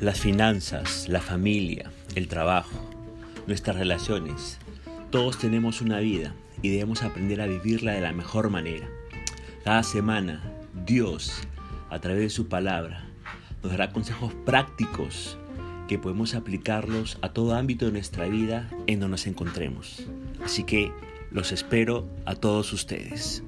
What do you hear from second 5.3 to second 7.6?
tenemos una vida y debemos aprender a